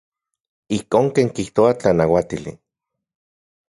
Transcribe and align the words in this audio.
Ijkon 0.77 1.05
ken 1.15 1.29
kijtoa 1.35 1.71
tlanauatili. 1.79 2.53